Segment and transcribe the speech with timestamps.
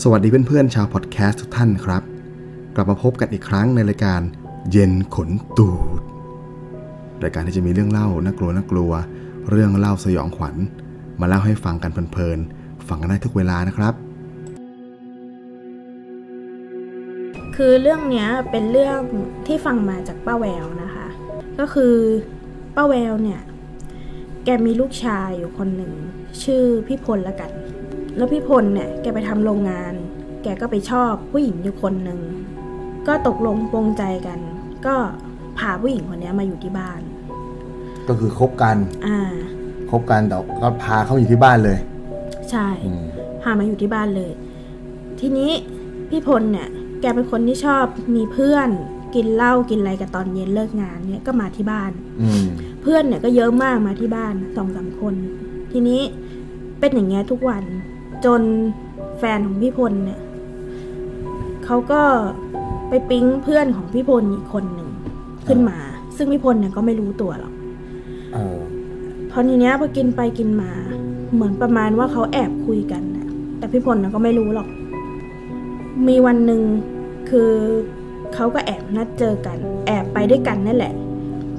[0.00, 2.02] สวัสดีเพื่อนๆชาวพอดแคสต์ทุกท่านครับ
[2.74, 4.20] กลับมาพบกันอีกครั้งในรายการ
[4.70, 6.00] เย็นขนตูด
[7.22, 8.92] รายการที่จะมีเรื่องเล่าน่ากลัวน่ากลัว
[9.50, 10.56] เรื่องเล่าสยองขวัญ
[11.20, 13.94] มาเล่าให้ฟังกันเพลินๆฟังกันได้ทุกเวลานะครับ
[17.56, 18.98] คือเรื่องนี้เป็นเรื่อง
[19.46, 21.06] ที่ฟังมาจากป้าแววนะคะ
[21.58, 21.94] ก็คือ
[22.76, 23.40] ป้าแววเนี่ย
[24.44, 25.92] แกมีลูกชายอยู่คนหนึ่ง
[26.42, 27.50] ชื่อพี่พลละกัน
[28.16, 29.94] แล้วพี่พลเนี่ยแกไปทำโรงงาน
[30.42, 32.20] แกก็ไปชอบผู้หญิงอยู่คนหนึ่ง
[33.08, 34.38] ก็ตกลงปรงใจกัน
[34.86, 34.94] ก็
[35.58, 37.00] พาผู้หญิงคนเนี้ยมาอยู่ที่บ้าน
[38.08, 38.76] ก็คือคบกัน
[39.06, 39.18] อ่า
[39.90, 41.78] คบกันแต่ก็พาเขาอยู่ที่บ้านเลย
[42.50, 43.04] ใช่อืม
[43.42, 44.32] พามาอยู่ที่บ้านเลย
[45.20, 45.50] ทีนี้
[46.10, 46.68] พี่พลเนี่ย
[47.00, 47.84] แกเป็นคนที่ชอบ
[48.16, 48.68] มีเพื่อน
[49.14, 52.44] กินเหล้ากินอะไรกันตอนเย็นเลิกงานเนี่ยก็มาที่บ้าน อืม
[52.82, 55.14] เพื่อนเนี่ยก็เยอะมากมาที่บ้านสองสามคน
[55.72, 56.00] ทีนี้
[56.80, 57.64] เป็นอย่างเงี้ยทุกวัน
[58.24, 58.42] จน
[59.18, 60.20] แฟนของพี่พลเนี่ย
[61.64, 62.02] เขาก็
[62.88, 64.88] ไปปิ๊งเพื่อนของพี่พลอีกคนหนึ่ง
[65.48, 65.78] ขึ้นมา
[66.16, 67.52] ซึ่งพี่พลเนี่ยก็ไม่รู้ตัวหรอก
[68.32, 68.58] เออ
[69.30, 70.70] พอทีเนี้ยพอกินไปกินมา
[71.34, 74.68] เหมือนประมาณว่าเขาแอบคุยกันนะแต่พี่พลนะก็ไม่รู้หรอก
[76.08, 76.60] มีวันหนึ่ง
[77.30, 77.50] คือ
[78.34, 80.94] เขาก็แอบนัดเจอกัน แอบไปด้วยกันนั่นแหละ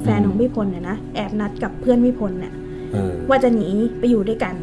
[0.04, 2.54] แฟนของพี่พลเนี่ยนะแอบนัดกับเพื่อนพี่พลเนี่ย
[2.92, 3.68] เออว่าจะหนี
[4.00, 4.56] ไปอยู่ด้วยกัน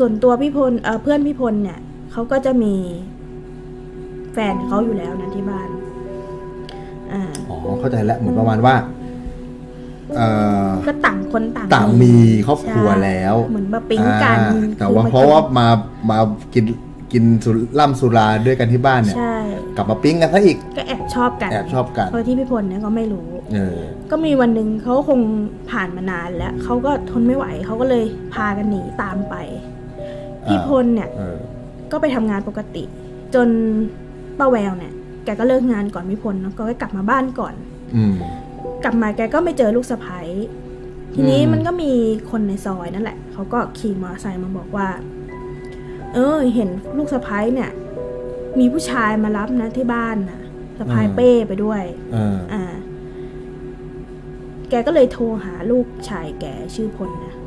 [0.00, 1.78] ส่วนตัวพี่พลเออเพื่อนพี่พลเนี่ย
[2.12, 2.74] เขาก็จะมี
[4.32, 5.68] แฟนเขาอยู่แล้วนะที่บ้าน
[7.12, 8.74] อ่าอ๋อเข้าใจแล้วเหมือนประมาณว่า
[10.16, 10.28] เอ่
[10.66, 12.14] อก็ต่างคนต่างต่างมี
[12.46, 15.66] ครอบครัวแล้ว เหมือนมาปิ๊งกันอ่าแต่ว่าคือมเพราะว่ามา
[16.10, 16.18] มา
[16.54, 16.64] กิน
[17.12, 19.36] กินสุล่ำสุราด้วยกันที่บ้านเนี่ยใช่
[19.76, 23.78] กลับมาปิ๊งกันซะอีกก็แอบชอบกันแอบชอบกันโดยที่พี่พลเนี่ยก็ไม่รู้เออ
[24.10, 25.20] ก็มีวันหนึ่งเขาคง
[25.70, 29.34] ผ่านมานานแล้วเขาก็ทนไม่ไหวเขาก็เลยพากันหนีตามไป
[30.48, 31.38] พี่พลเนี่ยเออ
[31.92, 32.84] ก็ไปทำงานปกติ
[33.34, 33.48] จน
[34.38, 34.92] ป้าแววเนี่ย
[35.24, 37.54] แกก็เลิกงานก่อนพี่พลเนอะก็กลับมาบ้านก่อน
[37.96, 38.14] อืม
[38.84, 40.20] กลับมาแกก็ไม่เจอลูกสะใภ้
[41.14, 41.92] ทีนี้อืมมันก็มี
[42.30, 44.88] คนในซอยนั่นแหละเขาก็ขี่มอเตอร์ไซค์มาบอกว่า
[46.14, 47.70] เออ เห็นลูกสะใภ้เนี่ย
[48.58, 50.40] มีผู้ชายมารับนะที่บ้านนะ
[50.78, 52.62] สะพายเป้ไปด้วยเอออ่า
[54.70, 57.39] แกก็เลยโทรหาลูกชายแกชื่อพลนะแล้ว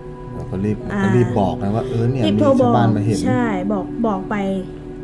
[0.54, 4.36] ก็รีบอ่าก็รีบบอกนะว่าเออเนี่ยรีบมีโทรบชาอวกบ้านมาเห็น ใช่บอกบอกไป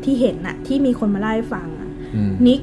[0.04, 2.60] ที่เห็นน่ะที่มีคนมาเล่าให้ฟังอะอืมนิก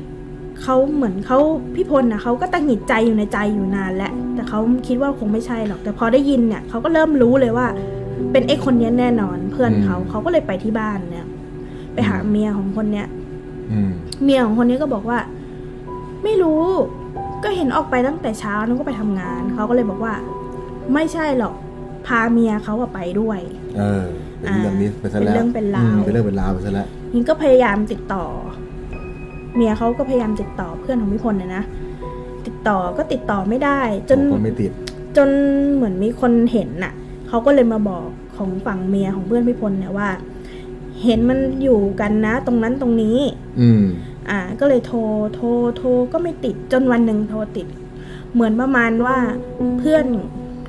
[0.62, 1.40] เขาเหมือนเขา
[1.76, 7.68] พี่พลนะเขาก็ตังหงิดใจอยู่ในใจอยู่นานแล้วแต่เขาคิดว่าคงไม่ใช่หรอก แต่พอได้ยินเนี่ยเขาก็เริ่มรู้เลยว่า
[8.32, 11.28] เป็นไอ้คนเนี้ยแน่นอน เพื่อนเขาเขาก็เลยไปที่บ้านเนี่ย
[11.94, 13.08] ไปหาเมียของคนเนี้ย
[13.72, 13.92] อืม
[14.24, 15.20] เมียของคนนี้ก็บอกว่า
[16.24, 16.62] ไม่รู้
[17.44, 20.14] ก็เห็นออกไปตั้งแต่เช้านึกก็ไปทำงานเขาก็เลยบอกว่า
[20.94, 21.54] ไม่ใช่หรอก
[22.08, 23.40] พาเมียเขาอะไปด้วย
[23.78, 24.04] เออ
[24.40, 28.26] เป็นเรื่องนี้ไปซะแล้ว เป็นเรื่องเป็นราวอืมเป็นเรื่องเป็นราวไปซะแล้วนี่ก็พยายามติดต่อ
[29.56, 31.64] เมียเขาก็พยายามติดต่อเพื่อนของพี่พลนะนะ
[32.46, 33.80] ติดต่อก็ติดต่อไม่ได้
[34.10, 34.72] จนคนไม่ติด
[35.18, 35.30] จน
[35.74, 36.94] เหมือนมีคนเห็นน่ะ
[37.28, 38.08] เขาก็เลยมาบอก
[38.38, 40.10] ของฝั่งเมียของเพื่อนพี่พลเนี่ยว่า
[41.04, 43.20] เห็นมันอยู่กันนะ ตรงนั้นตรงนี้
[43.62, 43.84] อืม
[44.30, 45.00] อ่า ก็เลยโทร
[45.36, 45.48] โทร
[45.78, 47.68] โทรก็ไม่ติด จนวันหนึ่งโทรติด
[48.34, 49.18] เหมือนประมาณว่า
[49.80, 50.06] เพื่อน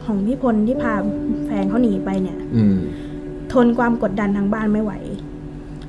[0.08, 0.94] ของพี่พลที่พา
[1.46, 2.76] แฟนเขาหนีไปเนี่ยอืม
[3.52, 4.92] ทนความกดดันทางบ้านไม่ไหว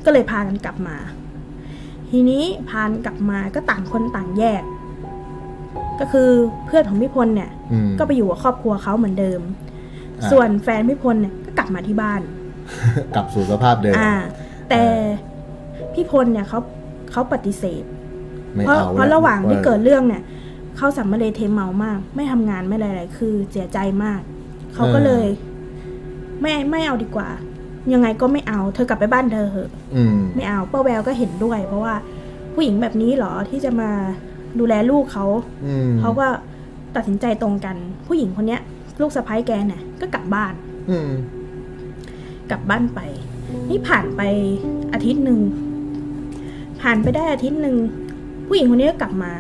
[0.06, 0.96] ก็เลยพากันกลับมา
[2.12, 4.64] ทีนี้พานกลับมาก็ต่างคนต่างแยก
[6.00, 6.30] ก็คือ
[6.66, 9.42] เพื่อนของพี่พลเนี่ยอืมก็ไปอยู่กับครอบครัวเขาเหมือนเดิม
[10.22, 12.22] อ่าส่วนแฟนพี่พลเนี่ยก็กลับมาที่บ้าน
[13.16, 14.14] กลับสู่สภาพเดิมอ่า
[14.70, 14.82] แต่
[15.94, 16.60] พี่พลเนี่ยเขา
[17.12, 17.84] เขาปฏิเสธ
[18.54, 20.24] ไม่เพราะเอาเพราะระหว่างที่ออเกิดเรื่องเนี่ย
[20.80, 24.22] เขาสัมมาเลเทเมามาก ไม่ทำงานไม่อะไรๆคือเสียใจมาก
[24.74, 25.28] เขาก็เลย
[26.42, 27.30] ไม่ไม่เอาดีกว่า
[27.94, 31.96] ยังไงก็ไม่เอา เธอกลับไปบ้านเธอเหอะอืมไม่เอาป้าแววก็เห็นด้วย เพราะว่า
[32.54, 33.90] ผู้หญิงแบบนี้เหรอที่จะมา
[34.60, 35.26] ดูแลลูกเขา
[35.66, 36.28] อืมเขาก็
[36.96, 37.76] ตัดสินใจตรงกัน
[38.08, 38.62] ผู้หญิงคนเนี้ย
[39.02, 40.54] ลูกสะพ้ายแกเนี่ยก็กลับบ้าน
[40.90, 41.12] อืม
[42.52, 43.00] กลับบ้านไป
[43.70, 44.22] นี่ผ่านไป
[44.94, 45.40] อาทิตย์หนึ่ง
[46.82, 47.76] ผ่านไปได้อาทิตย์หนึ่ง
[48.48, 49.32] ผู้หญิงคนนี้ก็กลับมา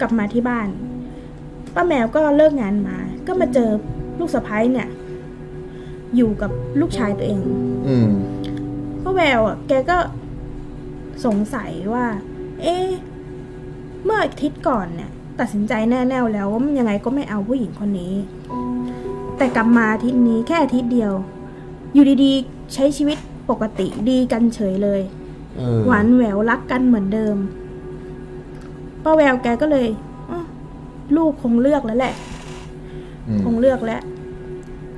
[0.00, 0.68] กลับมาที่บ้าน
[1.74, 2.96] ป้าแมวก็เลิกงานมา
[3.26, 3.70] ก็มาเจอ
[4.18, 4.88] ลูกสะพ้ายเนี่ย
[6.16, 6.50] อยู่กับ
[6.80, 7.40] ลูกชายตัวเอง
[7.86, 8.08] อืม
[9.02, 9.98] ป้าแววอะ แกก็
[11.24, 12.06] สงสัยว่า
[12.62, 12.86] เอ๊ะ
[14.04, 15.10] เมื่ออาทิตย์ก่อนเนี่ย
[15.40, 18.14] ตัดสินใจแน่ๆแล้วว่ายังไงก็ไม่เอาผู้หญิงคนนี้
[19.36, 21.12] แต่กลับมาอาทิตย์นี้แค่อาทิตย์เดียว
[21.92, 23.18] อยู่ดีๆ ใช้ชีวิต
[23.50, 25.00] ปกติดีกันเฉยเลย
[25.56, 27.36] เออหวานแหววรักกันเหมือนเดิม
[29.06, 29.86] ป้าแววแกก็เลย
[30.30, 30.46] อ้าว
[31.16, 32.14] ลูกคงเลือกแล้วแหละ
[33.28, 34.02] อืมคงเลือกแล้ว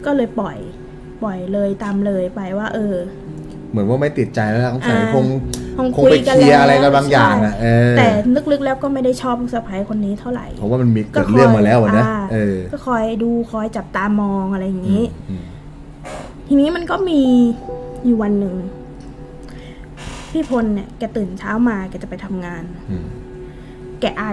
[0.05, 0.59] ก็เลยปล่อย
[1.23, 2.95] ปล่อยเลยตามเลยไปว่า เออ
[3.71, 5.27] เหมือนว่าไม่ติดใจแล้วล่ะต้องใส่อ่าคง
[5.77, 8.09] คงคงคุยไปกันเคลียร์แล้วอะไรกันบางอย่างอะใช่เออแต่
[8.53, 15.45] ลึกๆแล้วก็ไม่ได้ชอบลูกสะใภ้คนนี้เท่าไหร่เพราะว่ามันมีเกิดเรื่องมาแล้วอะนะาเออก็คอยดูคอยจับตามองอะไรอย่างนี้อืม
[16.49, 17.21] ทีนี้มันก็มี
[18.07, 18.55] อยู่วันหนึ่ง
[20.33, 23.07] พี่พลเนี่ยแกตื่นเช้ามาแกจะไปทำงานอืม
[24.01, 24.25] แกไอ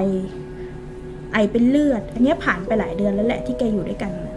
[1.33, 4.35] ไอเป็นเลือด อันเนี้ยผ่านไปหลายเดือนแล้วแหละที่แกอยู่ด้วยกันน่ะ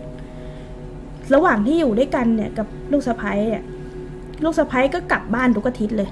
[1.34, 3.64] ระหว่างที่อยู่ด้วยกันเนี่ยกับลูกสะพ้ยเนี่ย
[4.44, 6.08] ลูกสะพ้ยก็กลับบ้านทุกอาทิตย์เลย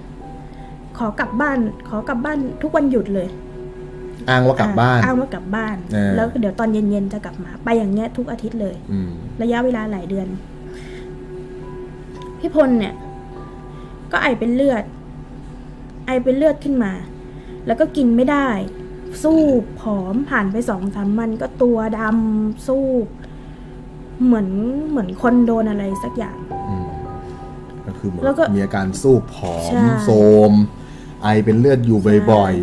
[0.99, 1.59] ขอกลับบ้าน
[1.89, 3.29] ขอกลับบ้านทุกวันหยุดเลย
[4.29, 9.11] อ้างว่ากลับบ้านอ่อ้างว่ากลับบ้านเออแล้วเดี๋ยวตอนเย็นๆจะกลับมา ไปอย่างเงี้ยทุกอาทิตย์เลยอืม
[9.43, 10.27] ระยะเวลาหลายเดือน
[12.39, 12.95] พี่พลเนี่ย
[14.13, 14.85] ก็ไอเป็นเลือด
[16.07, 16.93] ไอเป็นเลือดขึ้นมา
[17.67, 18.49] แล้วก็กินไม่ได้
[19.23, 19.41] สู้
[19.81, 22.85] ผอมผ่านไปสองสามวันก็ตัวดำสู้
[24.25, 24.49] เหมือน
[24.89, 26.37] เหมือนคนโดนอะไรสักอย่าง
[26.69, 26.87] อืม
[27.87, 30.17] ก็คือเหมือนแล้วก็มีอาการสู้ผอใช่ มโทร
[30.51, 30.53] ม
[31.23, 31.99] ไอเป็นเลือดอยู่
[32.33, 32.55] บ่อย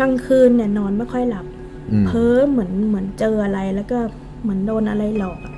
[0.00, 3.98] กลางคืนเนี่ยนอนไม่ค่อยหลับ ๆอืมเพ้อเหมือนเหมือนเจออะไรแล้วก็
[4.42, 5.52] เหมือนโดนอะไรหลอกอะ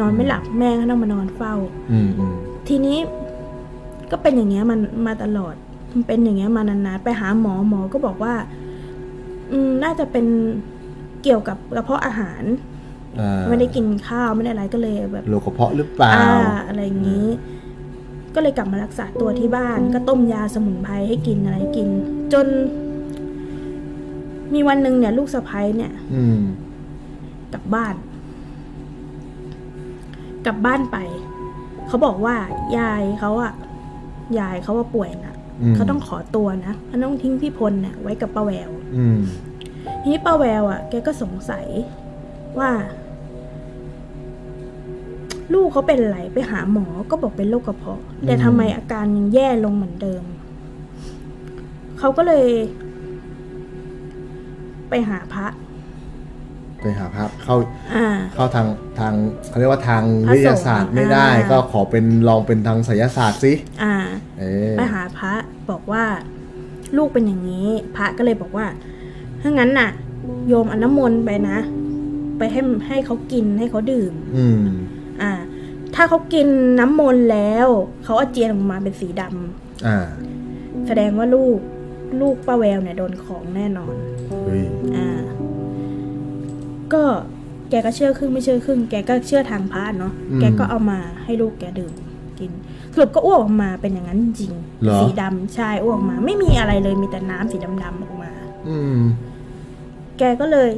[0.00, 1.54] นอนไม่หลับแม่ก็ต้องมานอนเฝ้า
[1.92, 2.34] อืมอืม
[2.68, 2.98] ทีนี้
[4.10, 5.54] ก็เป็นอย่างเงี้ยมันมาตลอด
[5.92, 8.67] มันเป็นอย่างเงี้ยมานานๆไปหาหมอหมอก็บอกว่าอืม
[9.84, 10.26] น่าจะเป็น
[11.22, 12.42] เกี่ยวกับกระเพาะอาหาร
[13.20, 16.30] อ่าไม่ได้กินข้าวไม่ได้อะไรก็เลยแบบโรคกระเพาะหรือเปล่าอ่า
[16.66, 17.26] อะไรอย่างนี้
[18.34, 21.88] ก็เลยกลับมารักษาตัวที่บ้าน ก็ต้มยาสมุนไพรให้กินอะไรให้กิน
[22.32, 22.46] จน
[24.54, 26.40] มีวันหนึ่งเนี่ย ลูกสะพ้ยเนี่ยอืม
[27.52, 27.94] กลับบ้าน
[30.46, 30.98] กลับบ้านไป
[31.88, 32.36] เขาบอกว่า
[32.78, 33.52] ยายเขาอะ
[34.38, 38.77] ยายเขาว่าป่วยนะอืมเขาต้องขอตัวนะเขาต้องทิ้งพี่พลเนี่ยไว้กับป้าแววอืม
[40.02, 41.66] ทีนี้ป้าแววอะแกก็สงสัย
[42.58, 42.70] ว่า
[45.54, 50.22] ลูกเขาเป็นอะไรไปหาหมอก็บอกเป็นโรคกระเพาะ แต่ทำไมอาการยังแย่ลงเหมือนเดิม
[51.98, 52.46] เขาก็เลย
[54.88, 55.46] ไปหาพระ
[56.82, 57.56] ไปหาพระเข้า
[57.94, 58.66] อ่าเข้าทาง
[58.98, 59.14] ทาง
[59.48, 63.52] เขาเรียกว่าทางพระสงฆ์วิทยาศาสตร์ไม่ได้อ่าก็ขอเป็นลองเป็นทางไสยศาสตร์สิ
[63.82, 63.94] อ่า
[64.38, 65.32] เออไปหาพระ
[65.70, 66.04] บอกว่า
[66.96, 68.66] ลูกเป็นอย่างนี้ พระก็เลยบอกว่า
[69.42, 69.90] ถ้างั้นน่ะ
[70.48, 71.58] โยมเอนน้ำมนต์ไปนะ
[72.38, 74.60] ไปให้ให้เขากินให้เขาดื่ม อืม
[75.22, 75.32] อ่า
[75.94, 76.48] ถ้าเขากิน
[76.80, 77.68] น้ำมนต์แล้ว
[78.04, 79.98] เขาอาเจียนออกมาเป็นสีดำอ่า
[80.86, 81.58] แสดงว่าลูก
[82.20, 83.94] ลูกป้าแววเนี่ยโดนของแน่นอน
[84.44, 84.64] เฮ้ย
[84.96, 85.08] อ่า
[86.92, 87.02] ก็
[87.70, 91.92] แกก็เชื่อครึ่งไม่เชื่อครึ่ง แกก็เชื่อทางพระเนาะแกก็เอามาให้ลูกแกดื่ม
[92.38, 92.50] กิน
[92.94, 98.32] สรุปก็อ้วกออกมาเป็นอย่างนั้นจริงๆเหรอสีดำใช่อ้วกออกมา ไม่มีอะไรเลยมีแต่น้ำสีดำๆออกมา
[98.68, 98.98] อืม
[100.18, 100.70] แกก็เลย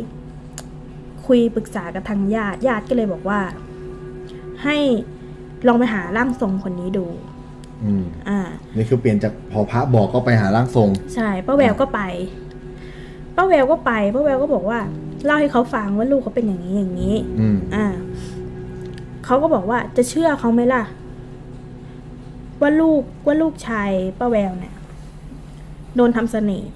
[1.27, 3.41] คุยปรึกษากับทางญาติญาติก็เลยบอกว่า
[4.65, 4.77] ให้
[5.67, 7.07] ลองไปหาร่างทรงคนนี้ดู
[7.85, 8.39] อืมอ่า
[8.77, 12.01] นี่คือเปลี่ยนจากพอพระบอกก็ไปหาร่างทรง ใช่ป้าแววก็ไป
[13.37, 14.81] ป้าแววก็ไปป้าแววก็บอกว่า
[15.25, 17.87] เล่าให้เขาฟังว่าลูกเขาเป็นอย่างนี้อย่างนี้อืมอ่า
[19.25, 20.83] เขาก็บอกว่าจะเชื่อเขาไหมล่ะ
[22.61, 24.75] ว่าลูกว่าลูกชายป้าแววเนี่ย
[25.97, 26.71] โดนทำเสน่ห์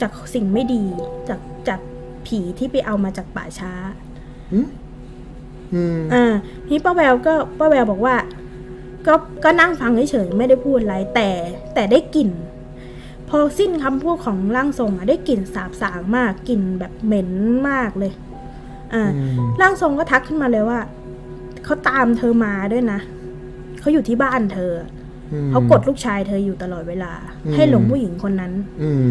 [0.00, 0.82] จากสิ่งไม่ดี
[1.28, 1.80] จากจาก
[2.26, 3.72] ผีที่ไปเอามาจากป่าช้า
[4.52, 4.68] อืม
[5.74, 6.32] อืมอ่า
[6.68, 8.16] นี่ป้าแววก็ป้าแววบอกว่า
[9.06, 9.14] ก็
[9.44, 11.28] ก็นั่งฟังเฉยๆไม่ได้พูดอะไร แต่
[11.74, 12.30] แต่ได้กลิ่น
[13.28, 17.30] พอสิ้นคำพูดของร่างทรงอะได้กลิ่นสาบสางมากกลิ่นแบบเหม็น
[17.68, 18.12] มากเลย
[18.94, 20.80] อ่าอืมร่างทรงก็ทักขึ้นมาเลยว่า
[21.64, 23.00] เขาตามเธอมาด้วยนะ
[23.82, 24.72] เขาอยู่ที่บ้านเธอ
[25.32, 27.12] อืมเขากดลูกชายเธออยู่ตลอดเวลา
[27.46, 29.10] อืมให้หลงผู้หญิงคนนั้นอืม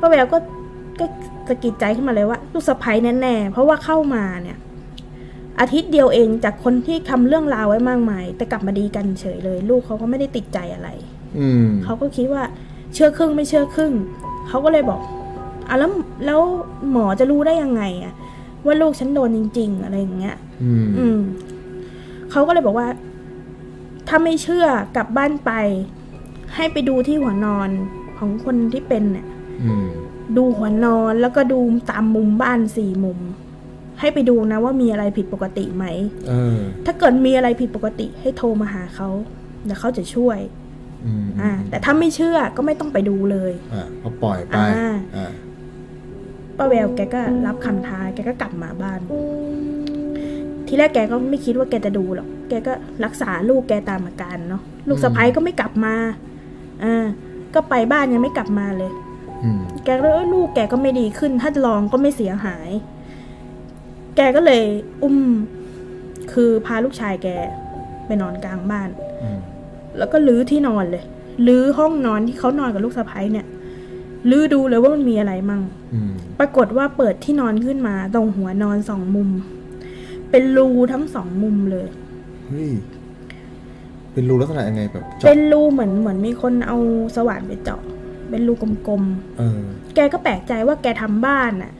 [0.00, 0.38] ป้าแววก็
[1.00, 1.06] ก็
[1.48, 4.58] สะกิดใจขึ้นมาเลยว่า ลูกสะใภ้แน่ๆเพราะว่าเข้ามาเนี่ย
[5.60, 10.88] อาทิตย์เดียวเองจากคนที่ทำเรื่องราวไว้มากมาย แต่กลับมาดีกันเฉยเลย ลูกเขาก็ไม่ได้ติดใจอะไร
[11.38, 12.42] อืมเขาก็คิดว่า
[12.94, 13.92] เชื่อครึ่งไม่เชื่อครึ่ง
[14.48, 15.00] เขาก็เลยบอก
[15.68, 15.90] อะแล้ว
[16.26, 16.40] แล้ว
[16.90, 18.14] หมอจะรู้ได้ยังไงอะ
[18.66, 21.18] ว่าลูกฉันโดนจริง ๆ อะไรอย่างเงี้ย อืมอืม
[22.30, 22.86] เขาก็เลยบอกว่า
[24.08, 24.66] ถ้าไม่เชื่อ
[24.96, 25.50] กลับบ้านไป
[26.54, 27.70] ให้ไปดูที่หัวนอน
[28.18, 29.26] ของคนที่เป็นเนี่ย
[29.62, 29.88] อืม
[30.36, 33.18] ดูหัวนอนแล้วก็ดูตามมุมบ้านสี่มุม
[34.00, 35.84] ให้ไปดูนะว่ามีอะไรผิดปกติไหม
[36.28, 39.08] เออถ้าเกิดมีอะไรผิดปกติ ให้โทรมาหาเขา
[39.64, 40.38] เดี๋ยวเขาจะช่วย
[41.04, 45.32] อืมอ่า แต่ถ้าไม่เชื่อก็ไม่ต้องไปดูเลยอ่าก็ปล่อยไปอ่าอ่า
[46.56, 49.00] ป้าแววแกก็รับคำท้าแกก็กลับมาบ้าน
[50.74, 52.72] ทีแรกแกก็ไม่คิดว่าแกจะดูหรอก แกก็
[53.04, 55.94] รักษาลูกแกตามอาการเนาะ ลูกสะพ้ยก็ไม่กลับมา
[56.84, 57.06] อ่า
[57.54, 58.90] ก็ไปบ้านยังไม่กลับมาเลย
[59.44, 62.70] อืมแกก็เลยเอ้ยลูกแกก็ไม่ดีขึ้น ถ้าลองก็ไม่เสียหาย
[64.16, 64.62] แกก็เลย
[65.02, 65.16] อุ้ม
[66.32, 67.28] คือพาลูกชายแก
[68.06, 68.88] ไปนอนกลางบ้าน
[69.22, 69.38] อืม
[69.98, 71.04] แล้วก็ลื้อที่นอนเลย
[71.46, 73.46] ลื้อห้องนอนที่เขานอนกับลูกสะใภ้เนี่ย
[74.30, 75.62] ลื้อดูเลยว่ามันมีอะไรมั่ง
[75.92, 79.30] อืมปรากฏว่าเปิดที่นอนขึ้นมา ตรงหัวนอนสองมุม
[80.32, 81.86] เป็นรูทั้งสองมุมเลย
[82.48, 82.70] เฮ้ย
[84.12, 86.78] เป็นรูลักษณะยังไงแบบเจาะเป็นรูเหมือนเหมือนมีคนเอา
[87.16, 87.80] สว่านไปเจาะ
[88.30, 89.02] เป็นรูกลม
[89.38, 91.72] เออ ๆ แกก็แปลกใจว่าแกทำบ้านน่ะ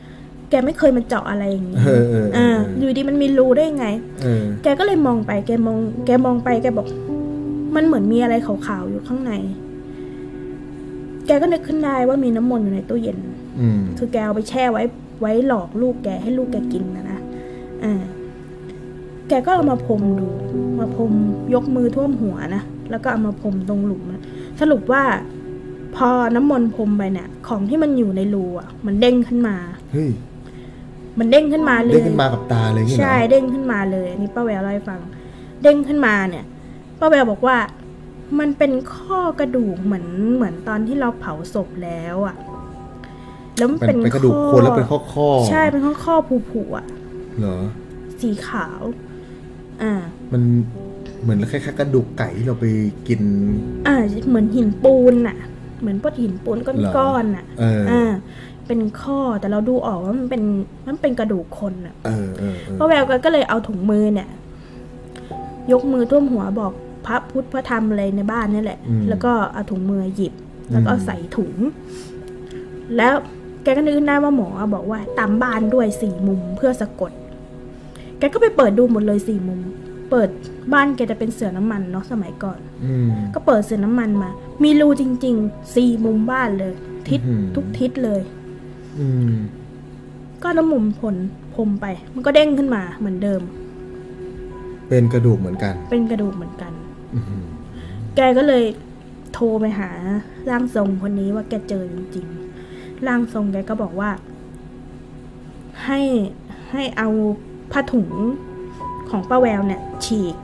[0.49, 3.87] แกไม่เคยมาเจาะอะไรอย่างนี้เออเออเอออ่าอยู่ดีมันมีรูได้ไง
[4.23, 6.87] เออ แกก็เลยมองไป แกมอง แกมองไป แกบอก
[7.75, 9.31] มันเหมือนมีอะไรขาวๆอยู่ข้างใน
[11.27, 13.17] แกก็นึกขึ้นได้ว่ามีน้ำมนต์อยู่ในตู้เย็น
[13.59, 14.83] อืม คือแกเอาไปแช่ไว้
[15.21, 17.19] ไว้หลอกลูกแกให้ลูกแกกินนะนะ
[17.83, 20.27] อ่าแกก็เอามาพรมดู
[20.79, 21.11] มาพรม
[21.53, 24.23] ยกมือท่วมหัวนะ แล้วก็เอามาพรมตรงหลุมนะ
[24.61, 25.03] สรุปว่า
[25.95, 29.55] พอน้ำมนต์พรมไปเนี่ย ของที่มันอยู่ในรูอะ มันเด้งขึ้นมา
[29.91, 30.09] เฮ้ย
[31.19, 34.99] มันเด้งขึ้นมาเลยเด้งขึ้นมากับตาเลยงี้เหรอใช่เด้งขึ้นมาเลยอันนี้ป้าแววเล่าให้ฟัง
[35.63, 36.45] เด้งขึ้นมาเนี่ย
[36.99, 37.57] ป้าแววบอกว่า
[38.39, 42.35] มันเป็นข้อกระดูกเหมือนเหมือนตอนที่เราเผาศพแล้วอะ่ะ
[43.57, 46.85] แล้วมันเป็นเป็นเป็นกระดูกคนแล้วเป็นข้อข้อใช่เป็นข้อข้อผูผูๆอะ
[47.39, 47.57] เหรอ
[48.19, 49.12] สีขาวอ่า
[50.33, 50.43] มัน
[51.21, 52.65] เหมือนคล้ายๆกระดูกไก่ที่เราไป
[53.07, 53.21] กิน
[53.87, 53.95] อ่า
[54.29, 55.37] เหมือนหินปูนน่ะ
[55.79, 58.11] เหมือนพวกหินปูนเหรอก้อนๆน่ะเอออ่า
[58.67, 60.43] เป็นข้อแต่เราดูออกว่ามันเป็น
[60.87, 64.29] มันเป็นกระดูกคนอะเออเออเออพ่อแววก็เลยเอาถุงมือเนี่ย
[65.71, 66.71] ยกมือท่วมหัวบอก
[67.05, 70.33] พระพุทธพระธรรมอะไรในบ้านนี่แหละ แล้วก็เอาถุงมือหยิบ
[70.71, 71.53] แล้วก็เอาใส่ถุง
[72.97, 73.13] แล้ว
[73.63, 79.59] แกก็นึกได้ว่าหมอบอกว่าตามบ้านด้วยสี่มุมเพื่อสะกดแกก็ไปเปิดดูหมดเลยสี่มุม
[80.11, 80.29] เปิด
[80.73, 84.29] บ้านแกจะเป็นเสือน้ำมันเนาะสมัยก่อนอืมก็เปิดเสือน้ำมันมา
[84.63, 86.73] มีรูจริงๆสี่มุมบ้านเลย
[87.09, 88.21] ทิศอื้อหือทุกทิศเลย
[88.99, 89.33] อืม
[90.43, 91.15] ก็น้ำมุมผล
[91.53, 93.41] พรมไป มันก็เด้งขึ้นมาเหมือนเดิม
[94.89, 96.73] เป็นกระดูกเหมือนกัน เป็นกระดูกเหมือนกัน
[97.13, 97.43] อื้อหือ
[98.15, 98.63] แกก็เลย
[99.33, 99.89] โทรไปหา
[100.49, 104.11] ร่างทรงคนนี้ว่าแกเจอจริงๆร่างทรงแกก็บอกว่า
[105.85, 105.99] ให้
[106.71, 107.09] ให้เอา
[107.71, 108.11] ผ้าถุง
[109.09, 110.35] ของป้าแววเนี่ยฉีก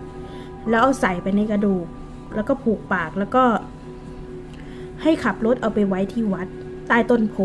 [0.70, 1.88] แล้วเอาใส่ไปในกระดูก
[2.36, 3.44] แล้วก็ผูกปากแล้วก็
[5.02, 6.48] ให้ขับรถเอาไปไว้ที่วัด
[6.88, 7.36] ใต้ต้นโพ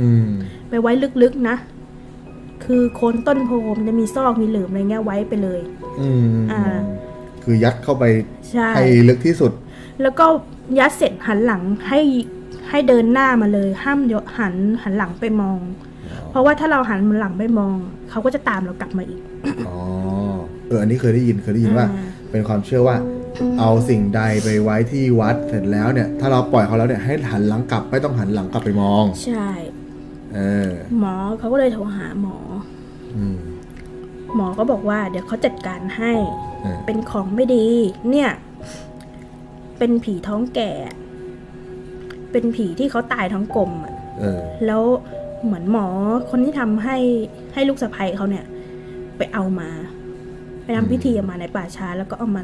[0.00, 0.26] อืม
[0.68, 1.56] ไปไว้ลึกๆนะ
[2.64, 5.60] คือโคนต้นโพมันจะมีซอกมีหลืมอะไรเงี้ยไว้ไปเลย
[6.00, 6.62] อืมอ่า
[7.42, 8.04] คือยัดเข้าไป
[8.50, 9.52] ใช่ให้ลึกที่สุด
[10.02, 10.26] แล้วก็
[10.78, 12.00] ยัดเสร็จหันหลังให้
[12.68, 15.58] ให้เดินหน้ามาเลย ห้ามยหันหันหลังไปมอง
[16.30, 17.76] เพราะว่าถ้าเราหันหลังไปมอง
[18.10, 19.20] เขาก็จะตามเรากลับมาอีก
[19.68, 19.76] อ๋อ
[20.68, 22.96] เอออันนี้เคยได้ยินเคยได้ยินว่าอ่า เป็นความเชื่อว่า
[23.60, 29.48] เอาสิ่งใดไปไว้ที่วัดเสร็จแล้วเนี่ย ถ้าเราปล่อยเขาแล้วเนี่ยให้หันหลังกลับไม่ต้องหันหลังกลับไปมอง ใช่
[30.34, 32.36] เออหมอเขาก็เลยโทรหาหมอ
[33.16, 33.38] อืม
[34.36, 36.12] หมอก็บอกว่า เดี๋ยวเขาจัดการให้
[36.62, 37.66] เออเป็นของไม่ดี
[38.10, 38.30] เนี่ย
[39.78, 40.72] เป็นผีท้องแก่
[42.32, 44.82] เป็นผีที่เขาตายท้องกลมอะเออแล้ว
[45.44, 45.86] เหมือนหมอ
[46.30, 46.96] คนที่ทำให้
[47.54, 48.44] ให้ลูกสะใภ้เขาเนี่ย
[49.16, 49.68] ไปเอามา
[50.64, 52.42] ไปทำพิธีเอามาในป่าช้า แล้วก็เอามา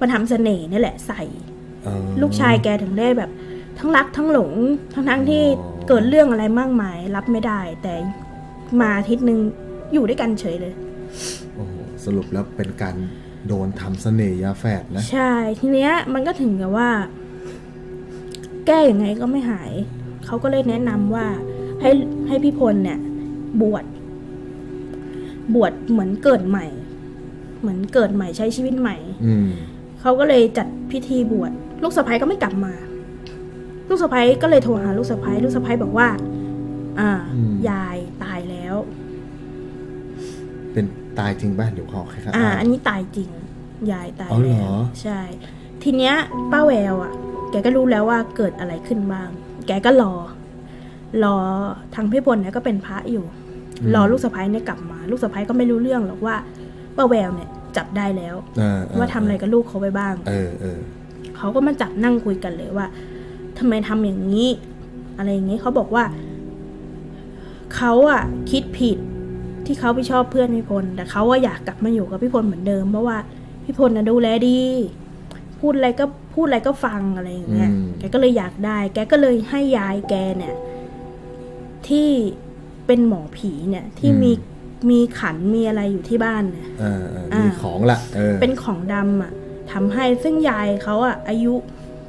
[0.00, 1.22] มาทำเสน่ห์นี่แหละใส่
[1.84, 3.30] เออลูกชายแกถึงได้แบบ
[3.78, 4.52] ทั้งรักทั้งหลง
[4.94, 7.94] ทั้งทั้งๆที่อ๋อเกิดเรื่องอะไรมากมาย รับไม่ได้ แต่
[8.80, 9.38] มาอาทิตย์หนึ่ง
[9.92, 10.72] อยู่ด้วยกันเฉยเลย
[11.54, 11.74] โอ้โห
[12.04, 12.96] สรุปแล้วเป็นการ
[13.46, 16.90] โดนทำเสน่ห์ยาแฝดนะใช่ทีเนี้ยมันก็ถึงกับว่า
[18.66, 19.72] แก้ยังไงก็ไม่หาย
[20.26, 21.26] เขาก็เลยแนะนำว่า
[21.80, 21.90] ให้
[22.28, 22.98] ให้พี่พลเนี่ย
[23.62, 23.84] บวช
[25.54, 26.66] บวชเหมือนเกิดใหม่
[27.60, 29.48] เหมือนเกิดใหม่ใช้ชีวิตใหม่ อืม
[30.00, 32.74] เขาก็เลยจัดพิธีบวชลูกสะใภ้ก็ไม่กลับมา
[33.88, 36.08] ลูกสะใภ้ก็เลยโทรหาลูกสะใภ้ลูกสะใภ้บอกว่า
[37.00, 38.74] อ่าอืมยายตายแล้ว
[40.72, 40.84] เป็น
[41.18, 43.30] ตายจริงป่ะเดี๋ยวขอแค่อ่าอ่านอันนี้ตายจริง
[43.92, 45.20] ยายตายอ๋อเหรแล้วอใช่
[45.82, 46.14] ทีเนี้ย
[46.52, 47.12] ป้าแววอะ
[47.50, 49.28] แกก็รู้แล้วว่าเกิดอะไรขึ้นบ้าง
[49.66, 50.14] แกก็รอ
[51.24, 51.36] รอ
[51.94, 53.24] ทางพี่พลเนี่ยก็เป็นพระอยู่
[53.94, 56.36] รอลูกสะใภ้เนี่ยกลับมา ลูกสะใภ้ก็ไม่รู้เรื่องหรอกว่า
[56.96, 60.78] ป้าแววเนี่ยจับได้แล้วเออเออว่าทำอะไรกับลูกเขาไปบ้าง เออเออ
[61.36, 62.86] เขาก็มาจับนั่งคุยกันเลยว่า
[63.58, 64.48] ทำไมทำอย่างนี้
[65.18, 66.04] อะไรอย่างนี้เขาบอกว่า
[67.74, 68.98] เขาอะคิดผิด
[69.66, 73.18] ที่เขาไปชอบเพื่อนพี่พลแต่เขาว่าอยากกลับมาอยู่กับพี่พลเหมือนเดิมเพราะว่า
[73.64, 74.60] พี่พลนะดูแลดี
[75.60, 80.54] พูดอะไรก็พูดอะไรก็ฟังอะไรอย่างเงี้ยอืมแกก็เลยอยากได้ แกก็เลยให้ยายแกเนี่ย
[81.90, 82.08] ที่
[82.86, 84.32] เป็นหมอผีเนี่ยที่มี
[84.90, 89.32] มีขันมีอะไรอยู่ที่บ้านเนี่ยเออเอออ่ามีมีของละเออเป็นของดำอะ
[89.72, 91.52] ทำให้ซึ่งยายเขาอะ อายุ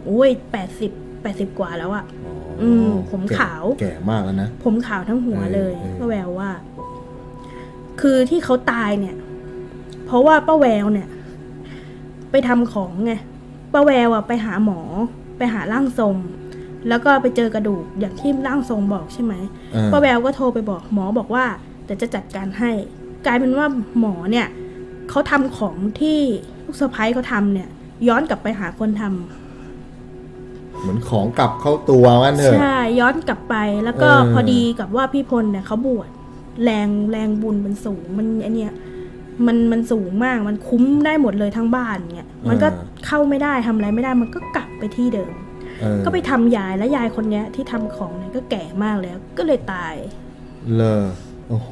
[0.09, 6.51] อุ้ยแปดสิบแปดสิบกว่าแล้วอะอ๋ออืมผมแก่ขาว แก่มากแล้วนะ ผมขาวทั้งหัวเลยเออเออป้าแววว่า
[8.01, 9.15] คือที่เขาตายเนี่ย
[10.05, 11.07] เพราะว่าป้าแววเนี่ย
[12.31, 13.19] ไปทำของไงอ
[13.73, 14.79] ป้าแววอะไปหาหมอ
[15.37, 16.15] ไปหาร่างทรง
[16.89, 19.33] แล้วก็ไปเจอกระดูกอย่างที่ร่างทรงบอกใช่ไหม
[19.73, 21.45] เออป้าแววก็โทรไปบอกหมอบอกว่า
[21.85, 22.71] เดี๋ยวจะจัดการให้
[23.25, 23.67] กลายเป็นว่า
[23.99, 24.47] หมอเนี่ย
[25.09, 26.19] เขาทำของที่
[26.65, 27.69] ลูกสะพ้ายเขาทำเนี่ย
[28.07, 36.09] ย้อนกลับไปหาคนทำเหมือนของกลับเข้าตัวมันเถอะใช่ย้อนกลับไปแล้วก็เออพอดีกับว่าพี่พลเนี่ยเขาบวช
[36.63, 38.73] แรงแรงบุญมันสูงมันไอเนี่ย
[39.45, 42.67] มันมันสูงมากมันคุ้มได้หมดเลยทั้งบ้านเนี่ยมันก็
[43.07, 45.50] เข้าไม่ได้ทำอะไรไม่ได้มันก็กลับไปที่เดิมเออ
[46.05, 49.95] ก็ไปทำยายแล้วยายคนเนี้ยที่ทำของเนี่ยก็แก่มากแล้ว ก็เลยตาย
[50.75, 51.03] เลอ
[51.49, 51.69] โอ้โห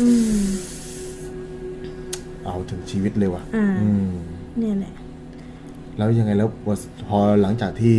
[0.00, 0.06] อื
[0.42, 0.46] ม
[2.44, 4.10] เอาถึงชีวิตเลยว่ะอ่าอืม
[4.58, 4.94] เนี่ยแหละ
[5.96, 6.48] แล้วยังไงแล้ว
[7.08, 7.96] พอหลังจากที่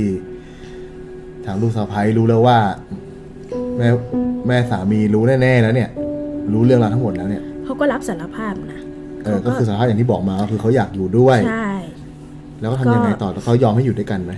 [1.45, 2.57] ทางลูกสะพ้ายรู้แล้วว่า
[3.77, 3.87] แม่
[4.47, 5.89] แม่สามีรู้แน่ๆแล้วเนี่ย
[6.53, 8.79] รู้เรื่องราวทั้งหมดแล้วเนี่ยเขาก็รับสารภาพนะ
[9.23, 11.69] เออก็คือสารภาพอย่างที่บอกมาก็คือเขาอยากอยู่ด้วย ใช่
[12.61, 14.33] แล้วก็ทำยังไงต่อแล้วเขายอมให้อยู่ด้วยกันไหม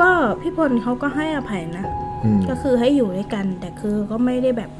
[0.00, 0.10] ก็
[0.40, 1.86] พี่พลเขาก็ให้อภัยนะ
[2.24, 4.70] อืมก็คือให้อยู่ด้วยกัน แต่คือก็ไม่ได้แบบ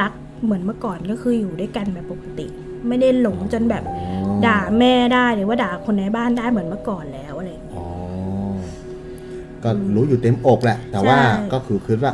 [0.00, 0.12] รัก
[0.44, 2.46] เหมือนเมื่อก่อนก็คืออยู่ด้วยกันแบบปกติ
[2.88, 3.84] ไม่ได้หลงจนแบบ
[4.46, 7.86] ด่าแม่ได้หรือว่าด่าคนในบ้านได้เหมือนเมื่อก่อนแล้วอะไรอย่างเงี้ยอ๋อ
[9.62, 12.12] ก็รู้อยู่เต็มอกแหละ แต่ว่าใช่ก็คือคิดว่า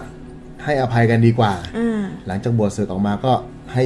[0.65, 3.33] ให้อภัยกันดีกว่าอ่า หลังจากบวชศึกออกมาก็
[3.75, 3.85] ให้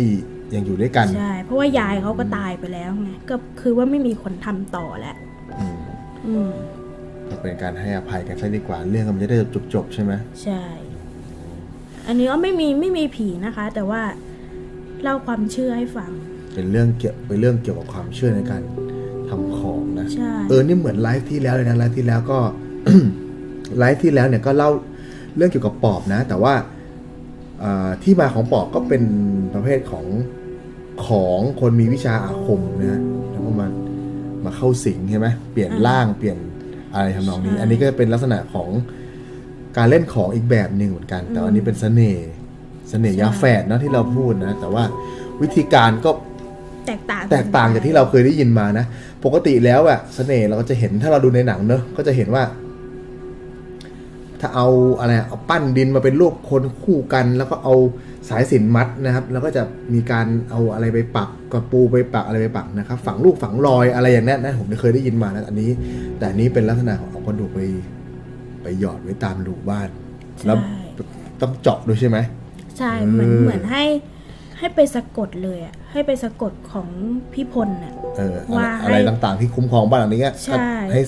[0.55, 5.17] ยังอยู่ด้วยกัน ใช่ เพราะว่ายายเขาก็ตายไปแล้วไง ก็คือว่าไม่มีคนทำต่อแล้ว
[5.61, 5.79] อืม
[6.27, 6.80] อืมก็
[7.43, 9.37] เป็นการให้อภัยกันซะดีกว่าเรื่องมันจะได้
[9.75, 10.63] จบๆใช่ไหมใช่
[12.07, 14.03] อันนี้ก็ไม่มีไม่มีผีนะคะ แต่ว่า
[15.03, 16.11] เล่าความเชื่อให้ฟัง
[16.55, 18.63] เป็นเรื่องเกี่ยวเป็นเรื่องเกี่ยวกับความเชื่อในการ
[19.29, 22.39] ทำของนะใช่เออนี่เหมือนไลฟ์ที่แล้วเลยนะไลฟ์ที่แล้วก็
[23.79, 24.71] ไลฟ์ที่แล้วเนี่ยก็เล่า
[25.37, 26.55] เรื่องเกี่ยวกับปอบนะ แต่ว่า
[27.63, 29.03] อ่าที่มาของปอบก็เป็น
[29.55, 30.07] ประเภทของ
[31.07, 33.69] ของคนมีวิชาอาคมนะแล้วก็มา
[34.45, 36.39] มาเข้าสิงใช่ไหมเปลี่ยนร่างเปลี่ยน
[36.95, 38.69] อะไรทำนองนี้ อันนี้ก็จะเป็นลักษณะของ
[39.77, 42.29] การเล่นของอีกแบบหนึ่งเหมือนกัน แต่อันนี้เป็นเสน่ห์
[42.91, 44.85] เสน่ห์ยาแฝดเนอะที่เราพูดนะ แต่ว่า
[45.43, 46.11] วิธีการก็
[46.87, 48.85] แตกต่างแตกต่างจากที่เราเคยได้ยินมานะ
[49.25, 52.43] ปกติแล้วอะเสน่ห์เราก็จะเห็นถ้าเราดูในหนังเนอะก็จะเห็นว่า
[54.41, 54.69] ถ้าเอา
[55.01, 57.75] อะไรอะเอาปั้นดินมาเป็นรูปคนคู่กัน แล้วก็เอา
[58.29, 59.63] สายสิญจนมัดนะครับ แล้วก็จะ
[59.95, 65.71] มีการเอาอะไรไปปักกระปูไปปักอะไรไปปักนะครับ ฝังลูกฝังรอยอะไรอย่างนั้นนะผมเคยได้ยินมานะอันนี้
[66.19, 67.61] แต่อันนี้เป็นลักษณะของเอากระดูกไป
[68.63, 69.89] ไปหยอดไว้ตามรูบ้าน
[70.47, 70.77] แล้วใช่
[71.41, 72.19] ต้องเจาะด้วยใช่ไหม
[72.79, 73.85] ใช่เหมือนเออเหมือนให้
[74.59, 76.89] ให้ไปสะกดเลยอะให้ไปสะกดของ
[77.33, 81.03] พี่พลน่ะเอออะไรว่าให้อะไรต่างๆที่คุ้มครองบ้านหลังนี้ก็ใช่ให้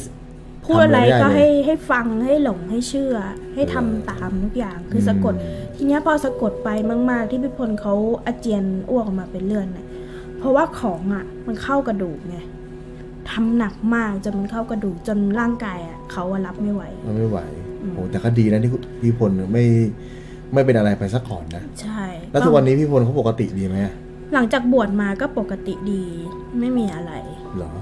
[0.65, 3.17] พูดอะไรทำม่ก็เลยให้ให้ฟังให้หลงให้เชื่อ
[3.55, 5.35] ให้ทำตามทุกอย่างคือสะกด
[5.77, 6.69] ทีเนี้ยพอสะกดไป
[7.11, 7.95] มากๆ ที่พี่พลเขา
[8.27, 9.87] อาเจียนอ้วกออกมาเป็นเลือดเนี่ย
[10.39, 12.39] เพราะว่าของอะ มันเข้ากระดูกไง
[13.31, 17.39] ทำหนักมากจนมันเข้ากระดูกจนร่างกายอะเขาอะรับไม่ไหวมันไม่ไหว
[17.95, 18.71] โอ้แต่ก็ดีนะที่
[19.03, 19.65] พี่พลไม่
[20.53, 23.77] ไม่เป็นอะไรไปสักก่อนนะใช่ แล้วทุกวันนี้พี่พลเขาปกติดีไหม
[24.35, 26.03] หลังจากบวชมาก็ปกติดี
[26.61, 27.13] ไม่มีอะไร
[27.57, 27.73] เหรอ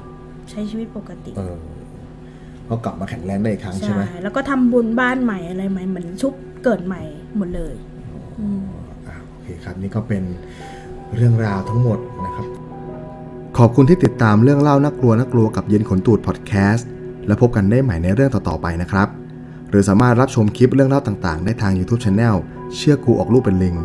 [0.50, 1.58] ใช้ชีวิตปกติ เออ
[2.70, 7.02] เขากลับมาแข็งแรงได้อีกครั้งใช่ไหมแล้วก็ทำบุญบ้านใหม่อะไรใหม่เหมือนชุบเกิดใหม่
[7.36, 7.74] หมดเลย
[8.40, 8.62] อืม
[9.06, 10.22] อะโอเคครับนี่ก็เป็น
[11.16, 12.46] เรื่องราวทั้งหมดนะครับ
[13.58, 16.88] ขอบคุณที่ติดตามเรื่องเล่าน่ากลัวน่ากลัวกับเย็นขนตูดพอดแคสต์
[17.26, 19.08] และพบกันได้ใหม่ในเรื่องต่อๆไปนะครับ
[19.70, 22.34] หรือสามารถรับชมคลิปเรื่องเล่าต่างๆ ได้ทาง YouTube Channel
[22.76, 23.76] เชื่อกูออกลูกเป็นลิง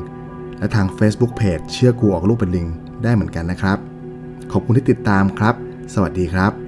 [0.59, 2.67] และทาง Facebook Page เชื่อกูออกลูกเป็นลิง
[3.03, 3.77] ได้เหมือนกันนะครับ
[4.51, 5.55] ขอบคุณที่ติดตามครับ
[5.93, 6.64] สวัสดีครับ